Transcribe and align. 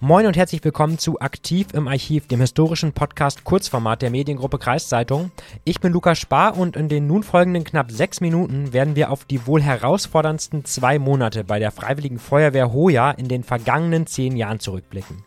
Moin 0.00 0.26
und 0.26 0.36
herzlich 0.36 0.62
willkommen 0.62 0.98
zu 0.98 1.20
Aktiv 1.20 1.68
im 1.72 1.88
Archiv, 1.88 2.26
dem 2.26 2.40
historischen 2.40 2.92
Podcast 2.92 3.44
Kurzformat 3.44 4.02
der 4.02 4.10
Mediengruppe 4.10 4.58
Kreiszeitung. 4.58 5.30
Ich 5.64 5.80
bin 5.80 5.90
Lukas 5.90 6.18
Spar 6.18 6.58
und 6.58 6.76
in 6.76 6.90
den 6.90 7.06
nun 7.06 7.22
folgenden 7.22 7.64
knapp 7.64 7.90
sechs 7.90 8.20
Minuten 8.20 8.74
werden 8.74 8.94
wir 8.94 9.10
auf 9.10 9.24
die 9.24 9.46
wohl 9.46 9.62
herausforderndsten 9.62 10.66
zwei 10.66 10.98
Monate 10.98 11.44
bei 11.44 11.58
der 11.58 11.70
Freiwilligen 11.70 12.18
Feuerwehr 12.18 12.74
Hoja 12.74 13.10
in 13.10 13.28
den 13.28 13.42
vergangenen 13.42 14.06
zehn 14.06 14.36
Jahren 14.36 14.60
zurückblicken. 14.60 15.24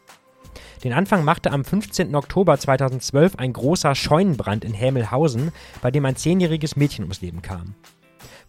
Den 0.84 0.94
Anfang 0.94 1.24
machte 1.24 1.50
am 1.50 1.66
15. 1.66 2.14
Oktober 2.14 2.60
2012 2.60 3.38
ein 3.38 3.54
großer 3.54 3.96
Scheunenbrand 3.96 4.64
in 4.64 4.76
Hämelhausen, 4.76 5.52
bei 5.82 5.90
dem 5.90 6.06
ein 6.06 6.16
zehnjähriges 6.16 6.76
Mädchen 6.76 7.06
ums 7.06 7.22
Leben 7.22 7.42
kam. 7.42 7.74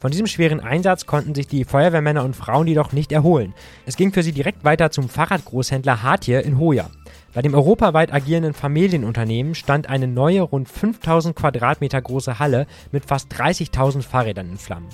Von 0.00 0.10
diesem 0.10 0.26
schweren 0.26 0.60
Einsatz 0.60 1.04
konnten 1.04 1.34
sich 1.34 1.46
die 1.46 1.64
Feuerwehrmänner 1.64 2.24
und 2.24 2.34
Frauen 2.34 2.66
jedoch 2.66 2.92
nicht 2.92 3.12
erholen. 3.12 3.52
Es 3.84 3.96
ging 3.96 4.14
für 4.14 4.22
sie 4.22 4.32
direkt 4.32 4.64
weiter 4.64 4.90
zum 4.90 5.10
Fahrradgroßhändler 5.10 6.02
Hartje 6.02 6.40
in 6.40 6.58
Hoja. 6.58 6.88
Bei 7.34 7.42
dem 7.42 7.52
europaweit 7.52 8.10
agierenden 8.10 8.54
Familienunternehmen 8.54 9.54
stand 9.54 9.90
eine 9.90 10.08
neue, 10.08 10.40
rund 10.40 10.70
5000 10.70 11.36
Quadratmeter 11.36 12.00
große 12.00 12.38
Halle 12.38 12.66
mit 12.92 13.04
fast 13.04 13.30
30.000 13.34 14.00
Fahrrädern 14.00 14.48
in 14.48 14.56
Flammen. 14.56 14.88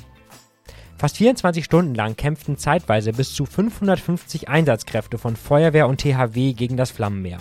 Fast 0.99 1.19
24 1.19 1.65
Stunden 1.65 1.95
lang 1.95 2.17
kämpften 2.17 2.57
zeitweise 2.59 3.13
bis 3.13 3.33
zu 3.33 3.47
550 3.47 4.49
Einsatzkräfte 4.49 5.19
von 5.19 5.37
Feuerwehr 5.37 5.87
und 5.87 6.01
THW 6.01 6.53
gegen 6.53 6.77
das 6.77 6.91
Flammenmeer. 6.91 7.39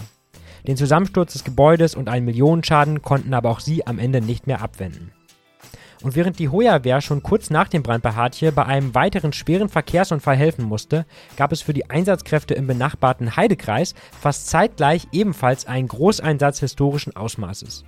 Den 0.68 0.78
Zusammensturz 0.78 1.34
des 1.34 1.44
Gebäudes 1.44 1.96
und 1.96 2.10
einen 2.10 2.26
Millionenschaden 2.26 3.02
konnten 3.02 3.34
aber 3.34 3.50
auch 3.50 3.60
sie 3.60 3.88
am 3.88 3.98
Ende 3.98 4.22
nicht 4.22 4.46
mehr 4.46 4.62
abwenden. 4.62 5.12
Und 6.02 6.16
während 6.16 6.40
die 6.40 6.50
Hoya-Wehr 6.50 7.02
schon 7.02 7.24
kurz 7.24 7.50
nach 7.50 7.68
dem 7.68 7.84
Brand 7.84 8.04
bei 8.04 8.14
Hartje 8.14 8.52
bei 8.52 8.66
einem 8.66 8.94
weiteren 8.96 9.34
schweren 9.34 9.70
Verkehrsunfall 9.70 10.36
helfen 10.36 10.66
musste, 10.66 11.06
gab 11.38 11.52
es 11.52 11.62
für 11.62 11.74
die 11.74 11.90
Einsatzkräfte 11.90 12.54
im 12.54 12.68
benachbarten 12.68 13.36
Heidekreis 13.36 13.96
fast 14.20 14.48
zeitgleich 14.48 15.08
ebenfalls 15.12 15.66
einen 15.66 15.88
Großeinsatz 15.88 16.60
historischen 16.60 17.16
Ausmaßes. 17.16 17.86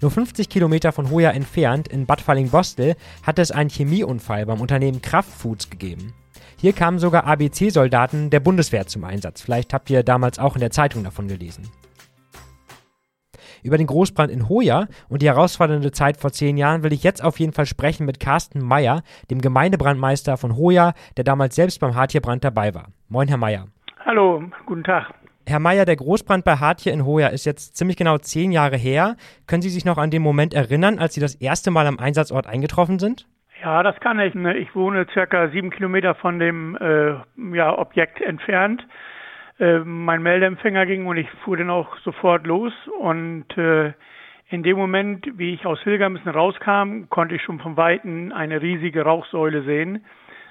Nur 0.00 0.10
50 0.10 0.48
Kilometer 0.48 0.92
von 0.92 1.10
Hoya 1.10 1.30
entfernt, 1.30 1.88
in 1.88 2.04
Bad 2.04 2.20
Falling-Bostel, 2.20 2.96
hatte 3.22 3.42
es 3.42 3.50
einen 3.50 3.70
Chemieunfall 3.70 4.44
beim 4.44 4.60
Unternehmen 4.60 5.00
Kraftfoods 5.00 5.70
gegeben. 5.70 6.12
Hier 6.60 6.72
kamen 6.72 6.98
sogar 6.98 7.26
ABC-Soldaten 7.26 8.30
der 8.30 8.40
Bundeswehr 8.40 8.86
zum 8.86 9.04
Einsatz. 9.04 9.40
Vielleicht 9.40 9.72
habt 9.72 9.90
ihr 9.90 10.02
damals 10.02 10.38
auch 10.38 10.56
in 10.56 10.60
der 10.60 10.70
Zeitung 10.70 11.04
davon 11.04 11.28
gelesen. 11.28 11.70
Über 13.64 13.78
den 13.78 13.86
Großbrand 13.86 14.30
in 14.30 14.50
Hoya 14.50 14.88
und 15.08 15.22
die 15.22 15.26
herausfordernde 15.26 15.90
Zeit 15.90 16.18
vor 16.18 16.30
zehn 16.30 16.58
Jahren 16.58 16.82
will 16.82 16.92
ich 16.92 17.02
jetzt 17.02 17.24
auf 17.24 17.40
jeden 17.40 17.54
Fall 17.54 17.64
sprechen 17.64 18.04
mit 18.04 18.20
Carsten 18.20 18.62
Meyer, 18.62 19.02
dem 19.30 19.40
Gemeindebrandmeister 19.40 20.36
von 20.36 20.54
Hoya, 20.54 20.92
der 21.16 21.24
damals 21.24 21.54
selbst 21.54 21.80
beim 21.80 21.94
Hartje-Brand 21.94 22.44
dabei 22.44 22.74
war. 22.74 22.88
Moin, 23.08 23.26
Herr 23.26 23.38
Meyer. 23.38 23.68
Hallo, 24.04 24.44
guten 24.66 24.84
Tag. 24.84 25.14
Herr 25.46 25.60
Meyer, 25.60 25.86
der 25.86 25.96
Großbrand 25.96 26.44
bei 26.44 26.56
Hartje 26.56 26.92
in 26.92 27.06
Hoya 27.06 27.28
ist 27.28 27.46
jetzt 27.46 27.74
ziemlich 27.74 27.96
genau 27.96 28.18
zehn 28.18 28.52
Jahre 28.52 28.76
her. 28.76 29.16
Können 29.46 29.62
Sie 29.62 29.70
sich 29.70 29.86
noch 29.86 29.96
an 29.96 30.10
den 30.10 30.20
Moment 30.20 30.52
erinnern, 30.52 30.98
als 30.98 31.14
Sie 31.14 31.22
das 31.22 31.34
erste 31.34 31.70
Mal 31.70 31.86
am 31.86 31.98
Einsatzort 31.98 32.46
eingetroffen 32.46 32.98
sind? 32.98 33.26
Ja, 33.62 33.82
das 33.82 33.98
kann 34.00 34.20
ich. 34.20 34.34
Ich 34.34 34.74
wohne 34.74 35.06
circa 35.14 35.48
sieben 35.48 35.70
Kilometer 35.70 36.14
von 36.14 36.38
dem 36.38 36.76
äh, 36.76 37.14
ja, 37.56 37.78
Objekt 37.78 38.20
entfernt. 38.20 38.86
Äh, 39.58 39.78
mein 39.80 40.22
Meldeempfänger 40.22 40.86
ging 40.86 41.06
und 41.06 41.16
ich 41.16 41.30
fuhr 41.44 41.56
dann 41.56 41.70
auch 41.70 41.96
sofort 41.98 42.46
los. 42.46 42.72
Und 43.00 43.46
äh, 43.56 43.92
in 44.48 44.62
dem 44.62 44.76
Moment, 44.76 45.26
wie 45.38 45.54
ich 45.54 45.66
aus 45.66 45.80
Hilgermissen 45.82 46.30
rauskam, 46.30 47.04
konnte 47.08 47.36
ich 47.36 47.42
schon 47.42 47.60
von 47.60 47.76
Weitem 47.76 48.32
eine 48.32 48.60
riesige 48.60 49.02
Rauchsäule 49.02 49.62
sehen. 49.62 50.04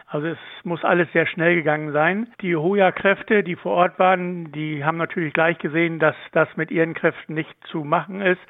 Also 0.08 0.28
es 0.28 0.38
muss 0.64 0.84
alles 0.84 1.12
sehr 1.12 1.26
schnell 1.26 1.56
gegangen 1.56 1.92
sein. 1.92 2.28
Die 2.42 2.56
Hoja-Kräfte, 2.56 3.44
die 3.44 3.56
vor 3.56 3.74
Ort 3.74 3.98
waren, 3.98 4.52
die 4.52 4.86
haben 4.86 4.98
natürlich 4.98 5.34
gleich 5.34 5.58
gesehen, 5.58 6.00
dass 6.00 6.16
das 6.34 6.48
mit 6.56 6.70
ihren 6.70 6.94
Kräften 6.94 7.34
nicht 7.34 7.56
zu 7.68 7.84
machen 7.84 8.22
ist 8.22 8.42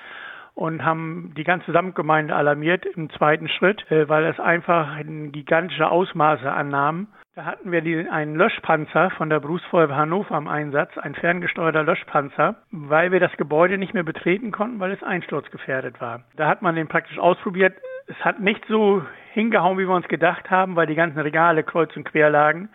und 0.55 0.83
haben 0.83 1.33
die 1.35 1.43
ganze 1.43 1.71
Samtgemeinde 1.71 2.35
alarmiert 2.35 2.85
im 2.85 3.09
zweiten 3.11 3.47
Schritt, 3.47 3.89
äh, 3.91 4.07
weil 4.07 4.25
es 4.25 4.39
einfach 4.39 4.97
gigantische 5.31 5.89
Ausmaße 5.89 6.51
annahm. 6.51 7.07
Da 7.35 7.45
hatten 7.45 7.71
wir 7.71 7.81
die, 7.81 8.07
einen 8.07 8.35
Löschpanzer 8.35 9.09
von 9.11 9.31
der 9.31 9.39
Berufsfeuerwehr 9.39 9.95
Hannover 9.95 10.35
am 10.35 10.47
Einsatz, 10.47 10.95
ein 10.99 11.15
ferngesteuerter 11.15 11.83
Löschpanzer, 11.83 12.57
weil 12.69 13.11
wir 13.11 13.19
das 13.19 13.35
Gebäude 13.37 13.79
nicht 13.79 13.95
mehr 13.95 14.03
betreten 14.03 14.51
konnten, 14.51 14.79
weil 14.79 14.91
es 14.91 15.01
einsturzgefährdet 15.01 15.99
war. 15.99 16.21
Da 16.35 16.47
hat 16.47 16.61
man 16.61 16.75
den 16.75 16.87
praktisch 16.87 17.17
ausprobiert. 17.17 17.75
Es 18.05 18.23
hat 18.23 18.39
nicht 18.39 18.63
so 18.67 19.03
hingehauen, 19.31 19.79
wie 19.79 19.87
wir 19.87 19.95
uns 19.95 20.07
gedacht 20.07 20.51
haben, 20.51 20.75
weil 20.75 20.85
die 20.85 20.93
ganzen 20.93 21.19
Regale 21.19 21.63
kreuz 21.63 21.95
und 21.95 22.03
quer 22.03 22.29
lagen. 22.29 22.69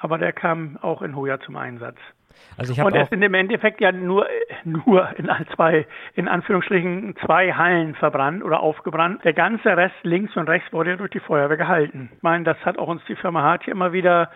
Aber 0.00 0.18
der 0.18 0.32
kam 0.32 0.76
auch 0.82 1.02
in 1.02 1.14
Hoja 1.14 1.38
zum 1.38 1.54
Einsatz. 1.54 1.98
Also 2.56 2.72
ich 2.72 2.82
und 2.82 2.94
es 2.94 3.08
sind 3.08 3.22
im 3.22 3.34
Endeffekt 3.34 3.80
ja 3.80 3.92
nur, 3.92 4.26
nur 4.64 5.08
in 5.16 5.30
zwei, 5.54 5.86
in 6.14 6.28
Anführungsstrichen 6.28 7.16
zwei 7.24 7.52
Hallen 7.52 7.94
verbrannt 7.94 8.44
oder 8.44 8.60
aufgebrannt. 8.60 9.24
Der 9.24 9.32
ganze 9.32 9.76
Rest 9.76 9.94
links 10.02 10.36
und 10.36 10.48
rechts 10.48 10.72
wurde 10.72 10.90
ja 10.90 10.96
durch 10.96 11.10
die 11.10 11.20
Feuerwehr 11.20 11.56
gehalten. 11.56 12.10
Ich 12.16 12.22
meine, 12.22 12.44
das 12.44 12.58
hat 12.64 12.78
auch 12.78 12.88
uns 12.88 13.02
die 13.08 13.16
Firma 13.16 13.42
Hart 13.42 13.64
hier 13.64 13.72
immer 13.72 13.92
wieder 13.92 14.30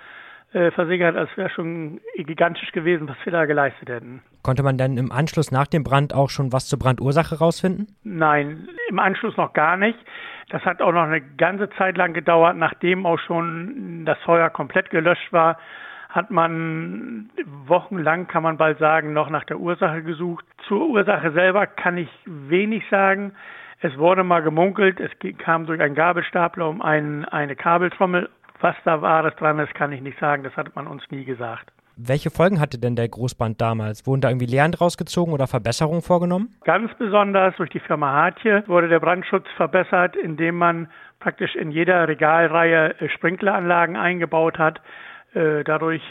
äh, 0.55 0.71
versichert, 0.71 1.17
als 1.17 1.29
wäre 1.37 1.51
schon 1.51 2.01
gigantisch 2.17 2.73
gewesen, 2.73 3.09
was 3.09 3.17
wir 3.25 3.33
da 3.33 3.45
geleistet 3.45 3.89
hätten. 3.89 4.23
Konnte 4.43 4.63
man 4.63 4.79
dann 4.79 4.97
im 4.97 5.11
Anschluss 5.11 5.51
nach 5.51 5.67
dem 5.67 5.83
Brand 5.83 6.15
auch 6.15 6.31
schon 6.31 6.53
was 6.53 6.69
zur 6.69 6.79
Brandursache 6.79 7.39
rausfinden? 7.39 7.89
Nein, 8.05 8.69
im 8.89 8.99
Anschluss 8.99 9.37
noch 9.37 9.53
gar 9.53 9.77
nicht. 9.77 9.99
Das 10.51 10.65
hat 10.65 10.81
auch 10.81 10.93
noch 10.93 11.03
eine 11.03 11.21
ganze 11.21 11.69
Zeit 11.71 11.97
lang 11.97 12.13
gedauert, 12.15 12.57
nachdem 12.57 13.05
auch 13.05 13.19
schon 13.19 14.05
das 14.05 14.19
Feuer 14.25 14.49
komplett 14.51 14.91
gelöscht 14.91 15.33
war 15.33 15.59
hat 16.15 16.31
man 16.31 17.29
wochenlang, 17.67 18.29
kann 18.29 18.45
man 18.45 18.57
bald 18.57 18.79
sagen, 18.79 19.13
noch 19.13 19.31
nach 19.31 19.43
der 19.45 19.59
Ursache 19.59 20.03
gesucht. 20.05 20.45
Zur 20.69 20.89
Ursache 20.89 21.33
selber 21.33 21.67
kann 21.67 21.99
ich 21.99 22.09
wenig 22.25 22.85
sagen. 22.89 23.33
Es 23.81 23.99
wurde 23.99 24.23
mal 24.23 24.41
gemunkelt, 24.41 25.01
es 25.01 25.11
kam 25.39 25.67
durch 25.67 25.81
einen 25.81 25.97
Gabelstapler 25.97 26.69
um 26.69 26.81
ein, 26.81 27.25
eine 27.25 27.57
Kabeltrommel. 27.57 28.31
Was 28.61 28.77
da 28.85 29.03
Wahres 29.03 29.35
dran 29.37 29.59
ist, 29.59 29.75
kann 29.75 29.91
ich 29.91 30.01
nicht 30.01 30.19
sagen. 30.21 30.45
Das 30.45 30.57
hat 30.57 30.77
man 30.77 30.87
uns 30.87 31.03
nie 31.11 31.25
gesagt. 31.25 31.73
Welche 31.97 32.31
Folgen 32.31 32.61
hatte 32.61 32.79
denn 32.79 32.95
der 32.95 33.09
Großband 33.09 33.61
damals? 33.61 34.07
Wurden 34.07 34.21
da 34.21 34.29
irgendwie 34.29 34.47
Lehren 34.47 34.73
draus 34.73 34.97
gezogen 34.97 35.33
oder 35.33 35.49
Verbesserungen 35.49 36.03
vorgenommen? 36.03 36.49
Ganz 36.65 36.93
besonders 36.95 37.57
durch 37.57 37.71
die 37.71 37.81
Firma 37.81 38.13
Hartje 38.13 38.63
wurde 38.69 38.89
der 38.89 39.01
Brandschutz 39.01 39.47
verbessert, 39.57 40.17
indem 40.17 40.57
man 40.57 40.89
praktisch 41.19 41.55
in 41.57 41.73
jeder 41.73 42.07
Regalreihe 42.07 42.95
Sprinkleranlagen 43.17 43.97
eingebaut 43.97 44.59
hat. 44.59 44.81
Äh, 45.35 45.65
dadurch 45.65 46.03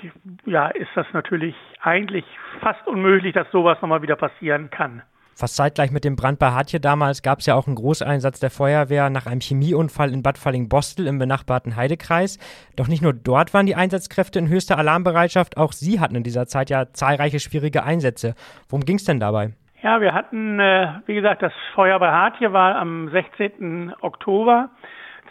ja, 0.45 0.67
ist 0.67 0.89
das 0.95 1.07
natürlich 1.13 1.55
eigentlich 1.81 2.25
fast 2.59 2.85
unmöglich, 2.87 3.33
dass 3.33 3.49
sowas 3.51 3.81
nochmal 3.81 4.01
wieder 4.01 4.17
passieren 4.17 4.69
kann. 4.69 5.01
Fast 5.35 5.55
zeitgleich 5.55 5.91
mit 5.91 6.03
dem 6.03 6.15
Brand 6.15 6.37
bei 6.37 6.51
Hartje 6.51 6.79
damals 6.79 7.23
gab 7.23 7.39
es 7.39 7.47
ja 7.47 7.55
auch 7.55 7.65
einen 7.65 7.75
Großeinsatz 7.75 8.39
der 8.39 8.51
Feuerwehr 8.51 9.09
nach 9.09 9.25
einem 9.25 9.41
Chemieunfall 9.41 10.13
in 10.13 10.21
Bad 10.21 10.37
Falling-Bostel 10.37 11.07
im 11.07 11.17
benachbarten 11.17 11.75
Heidekreis. 11.75 12.37
Doch 12.75 12.87
nicht 12.87 13.01
nur 13.01 13.13
dort 13.13 13.51
waren 13.53 13.65
die 13.65 13.75
Einsatzkräfte 13.75 14.37
in 14.37 14.47
höchster 14.47 14.77
Alarmbereitschaft, 14.77 15.57
auch 15.57 15.71
Sie 15.71 15.99
hatten 15.99 16.15
in 16.15 16.23
dieser 16.23 16.45
Zeit 16.45 16.69
ja 16.69 16.91
zahlreiche 16.93 17.39
schwierige 17.39 17.83
Einsätze. 17.83 18.35
Worum 18.69 18.85
ging 18.85 18.97
es 18.97 19.05
denn 19.05 19.19
dabei? 19.19 19.53
Ja, 19.81 19.99
wir 20.01 20.13
hatten, 20.13 20.59
äh, 20.59 20.99
wie 21.07 21.15
gesagt, 21.15 21.41
das 21.41 21.53
Feuer 21.73 21.97
bei 21.99 22.11
Hartje 22.11 22.53
war 22.53 22.75
am 22.75 23.09
16. 23.09 23.93
Oktober. 24.01 24.69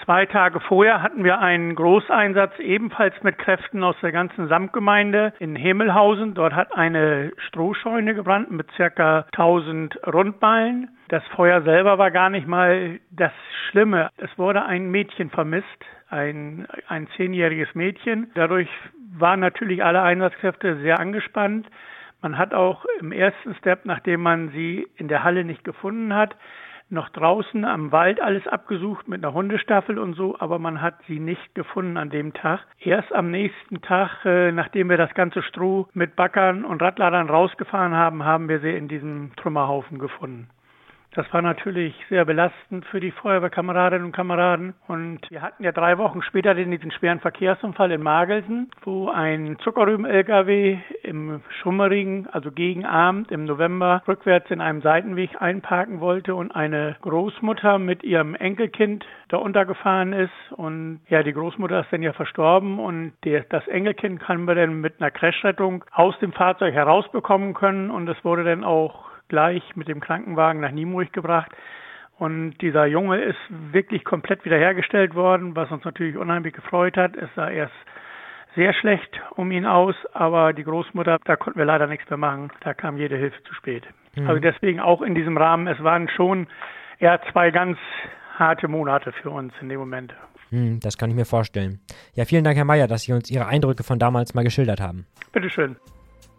Zwei 0.05 0.27
Tage 0.27 0.59
vorher 0.59 1.01
hatten 1.01 1.23
wir 1.23 1.39
einen 1.39 1.77
Großeinsatz 1.77 2.59
ebenfalls 2.59 3.15
mit 3.23 3.39
Kräften 3.39 3.85
aus 3.85 3.95
der 4.03 4.11
ganzen 4.11 4.49
Samtgemeinde 4.49 5.33
in 5.39 5.55
Himmelhausen. 5.55 6.35
Dort 6.35 6.55
hat 6.55 6.75
eine 6.77 7.31
Strohscheune 7.49 8.13
gebrannt 8.15 8.51
mit 8.51 8.69
circa 8.73 9.27
1000 9.33 10.01
Rundballen. 10.13 10.89
Das 11.07 11.23
Feuer 11.37 11.63
selber 11.63 11.99
war 11.99 12.11
gar 12.11 12.31
nicht 12.31 12.49
mal 12.49 12.99
das 13.13 13.31
Schlimme. 13.71 14.11
Es 14.17 14.37
wurde 14.39 14.65
ein 14.65 14.91
Mädchen 14.91 15.31
vermisst, 15.31 15.67
ein, 16.11 16.67
ein 16.89 17.07
zehnjähriges 17.17 17.73
Mädchen. 17.77 18.33
Dadurch 18.35 18.69
waren 19.17 19.39
natürlich 19.39 19.85
alle 19.85 20.03
Einsatzkräfte 20.03 20.79
sehr 20.79 20.99
angespannt. 20.99 21.69
Man 22.23 22.39
hat 22.39 22.55
auch 22.55 22.85
im 22.99 23.13
ersten 23.13 23.55
Step, 23.55 23.85
nachdem 23.85 24.23
man 24.23 24.49
sie 24.49 24.89
in 24.97 25.07
der 25.07 25.23
Halle 25.23 25.45
nicht 25.45 25.63
gefunden 25.63 26.13
hat, 26.13 26.35
noch 26.93 27.09
draußen 27.09 27.65
am 27.65 27.91
Wald 27.91 28.21
alles 28.21 28.47
abgesucht 28.47 29.09
mit 29.09 29.25
einer 29.25 29.35
Hundestaffel 29.35 29.99
und 29.99 30.15
so, 30.15 30.37
aber 30.39 30.59
man 30.59 30.81
hat 30.81 30.95
sie 31.09 31.19
nicht 31.19 31.55
gefunden 31.55 31.97
an 31.97 32.11
dem 32.11 32.35
Tag. 32.35 32.61
Erst 32.79 33.13
am 33.15 33.31
nächsten 33.31 33.81
Tag, 33.83 34.25
äh, 34.25 34.53
nachdem 34.53 34.91
wir 34.91 34.97
das 34.97 35.15
ganze 35.15 35.43
Stroh 35.43 35.89
mit 35.95 36.15
Backern 36.17 36.65
und 36.65 36.83
Radladern 36.83 37.29
rausgefahren 37.29 37.95
haben, 37.95 38.25
haben 38.25 38.49
wir 38.49 38.61
sie 38.61 38.71
in 38.71 38.89
diesem 38.89 39.35
Trümmerhaufen 39.37 39.99
gefunden. 39.99 40.49
Das 41.15 41.31
war 41.31 41.43
natürlich 41.43 41.95
sehr 42.09 42.25
belastend 42.25 42.87
für 42.87 42.99
die 42.99 43.11
Feuerwehrkameradinnen 43.11 44.07
und 44.07 44.13
Kameraden. 44.13 44.73
Und 44.89 45.21
wir 45.31 45.43
hatten 45.43 45.63
ja 45.63 45.71
drei 45.71 45.99
Wochen 45.99 46.23
später 46.23 46.55
diesen 46.55 46.91
schweren 46.91 47.21
Verkehrsunfall 47.21 47.93
in 47.93 48.03
Magelsen, 48.03 48.71
wo 48.83 49.11
ein 49.11 49.59
Zuckerrüben-LKW 49.59 50.79
im 51.03 51.43
schummerigen, 51.61 52.29
also 52.33 52.51
gegen 52.51 52.87
Abend 52.87 53.31
im 53.31 53.45
November 53.45 54.03
rückwärts 54.09 54.51
in 54.51 54.63
einem 54.63 54.81
Seitenweg 54.81 55.31
einparken 55.43 56.01
wollte 56.01 56.35
und 56.35 56.51
eine 56.53 56.97
Großmutter 57.03 57.79
mit 57.79 58.03
ihrem 58.05 58.35
Enkelkind 58.35 59.05
da 59.29 59.37
untergefahren 59.37 60.15
ist. 60.15 60.33
Und 60.53 61.01
ja, 61.11 61.23
die 61.23 61.35
Großmutter 61.35 61.81
ist 61.81 61.93
dann 61.93 62.03
ja 62.03 62.15
verstorben 62.15 62.79
und 62.79 63.13
der, 63.25 63.43
das 63.51 63.69
Enkelkind 63.69 64.27
haben 64.29 64.47
wir 64.47 64.55
dann 64.55 64.81
mit 64.81 64.95
einer 64.99 65.11
Crashrettung 65.11 65.85
aus 65.93 66.19
dem 66.21 66.33
Fahrzeug 66.33 66.73
herausbekommen 66.73 67.53
können 67.53 67.91
und 67.91 68.09
es 68.09 68.25
wurde 68.25 68.45
dann 68.45 68.65
auch 68.65 69.12
gleich 69.33 69.63
mit 69.77 69.89
dem 69.89 70.01
Krankenwagen 70.01 70.61
nach 70.61 70.73
Nienburg 70.73 71.11
gebracht. 71.11 71.51
Und 72.19 72.59
dieser 72.61 72.85
Junge 72.85 73.19
ist 73.23 73.39
wirklich 73.49 74.05
komplett 74.05 74.45
wiederhergestellt 74.45 75.15
worden, 75.15 75.57
was 75.57 75.71
uns 75.71 75.85
natürlich 75.85 76.19
unheimlich 76.19 76.53
gefreut 76.53 76.99
hat. 76.99 77.17
Es 77.17 77.31
sah 77.35 77.49
erst 77.49 77.73
sehr 78.55 78.75
schlecht 78.75 79.23
um 79.37 79.51
ihn 79.51 79.65
aus, 79.65 79.95
aber 80.13 80.53
die 80.53 80.65
Großmutter, 80.65 81.19
da 81.25 81.37
konnten 81.37 81.59
wir 81.59 81.65
leider 81.65 81.87
nichts 81.87 82.09
mehr 82.11 82.19
machen. 82.19 82.51
Da 82.61 82.75
kam 82.75 82.99
jede 82.99 83.17
Hilfe 83.17 83.43
zu 83.45 83.55
spät. 83.55 83.85
Mhm. 84.15 84.29
Also 84.29 84.41
deswegen 84.41 84.81
auch 84.81 85.01
in 85.01 85.15
diesem 85.15 85.39
Rahmen, 85.39 85.67
es 85.67 85.83
waren 85.83 86.11
schon 86.11 86.47
eher 86.99 87.19
zwei 87.33 87.51
ganz 87.51 87.79
harte 88.39 88.69
Monate 88.69 89.13
für 89.13 89.31
uns 89.31 89.55
in 89.63 89.71
dem 89.71 89.81
Moment. 89.81 90.13
Mhm, 90.51 90.79
das 90.81 90.99
kann 90.99 91.09
ich 91.09 91.17
mir 91.17 91.25
vorstellen. 91.25 91.81
Ja, 92.13 92.27
vielen 92.27 92.45
Dank, 92.45 92.59
Herr 92.59 92.67
Mayer, 92.67 92.87
dass 92.87 93.05
Sie 93.05 93.15
uns 93.15 93.31
Ihre 93.31 93.47
Eindrücke 93.47 93.83
von 93.83 93.99
damals 93.99 94.35
mal 94.35 94.45
geschildert 94.45 94.83
haben. 94.83 95.07
Bitteschön. 95.33 95.77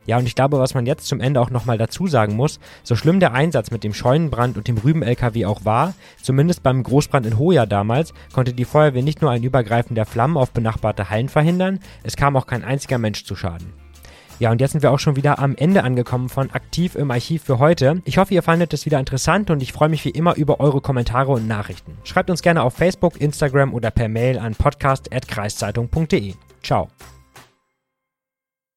Ja, 0.05 0.17
und 0.17 0.25
ich 0.25 0.35
glaube, 0.35 0.59
was 0.59 0.73
man 0.73 0.85
jetzt 0.85 1.07
zum 1.07 1.21
Ende 1.21 1.39
auch 1.39 1.49
nochmal 1.49 1.77
dazu 1.77 2.07
sagen 2.07 2.35
muss, 2.35 2.59
so 2.83 2.95
schlimm 2.95 3.19
der 3.19 3.33
Einsatz 3.33 3.71
mit 3.71 3.83
dem 3.83 3.93
Scheunenbrand 3.93 4.57
und 4.57 4.67
dem 4.67 4.77
Rüben-LKW 4.77 5.45
auch 5.45 5.63
war, 5.65 5.93
zumindest 6.21 6.63
beim 6.63 6.83
Großbrand 6.83 7.25
in 7.25 7.37
Hoja 7.37 7.65
damals, 7.65 8.13
konnte 8.33 8.53
die 8.53 8.65
Feuerwehr 8.65 9.03
nicht 9.03 9.21
nur 9.21 9.31
ein 9.31 9.43
Übergreifen 9.43 9.95
der 9.95 10.05
Flammen 10.05 10.37
auf 10.37 10.51
benachbarte 10.51 11.09
Hallen 11.09 11.29
verhindern, 11.29 11.79
es 12.03 12.15
kam 12.15 12.35
auch 12.35 12.47
kein 12.47 12.63
einziger 12.63 12.97
Mensch 12.97 13.23
zu 13.23 13.35
Schaden. 13.35 13.73
Ja, 14.39 14.51
und 14.51 14.59
jetzt 14.59 14.71
sind 14.71 14.81
wir 14.81 14.91
auch 14.91 14.99
schon 14.99 15.15
wieder 15.15 15.39
am 15.39 15.55
Ende 15.55 15.83
angekommen 15.83 16.27
von 16.27 16.51
Aktiv 16.51 16.95
im 16.95 17.11
Archiv 17.11 17.43
für 17.43 17.59
heute. 17.59 18.01
Ich 18.03 18.17
hoffe, 18.17 18.33
ihr 18.33 18.43
fandet 18.43 18.73
es 18.73 18.85
wieder 18.85 18.99
interessant 18.99 19.49
und 19.49 19.61
ich 19.61 19.71
freue 19.71 19.89
mich 19.89 20.03
wie 20.05 20.09
immer 20.09 20.35
über 20.35 20.59
eure 20.59 20.81
Kommentare 20.81 21.31
und 21.31 21.47
Nachrichten. 21.47 21.97
Schreibt 22.03 22.29
uns 22.29 22.41
gerne 22.41 22.63
auf 22.63 22.73
Facebook, 22.73 23.21
Instagram 23.21 23.73
oder 23.73 23.91
per 23.91 24.09
Mail 24.09 24.39
an 24.39 24.55
podcast.kreiszeitung.de. 24.55 26.33
Ciao. 26.61 26.89